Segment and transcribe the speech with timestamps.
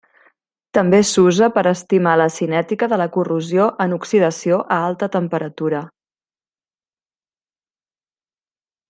[0.75, 5.85] També s'usa per estimar la cinètica de la corrosió en oxidació a alta temperatura.